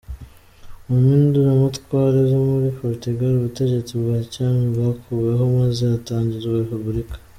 [0.87, 7.15] Mu mpinduramatwara zo muri Portugal, ubutegetsi bwa cyami bwakuweho maze hatangizwa Repubulika.